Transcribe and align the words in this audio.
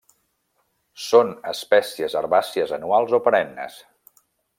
Són 1.07 1.29
espècies 1.51 2.15
herbàcies 2.21 2.73
anuals 2.79 3.13
o 3.19 3.21
perennes. 3.29 3.77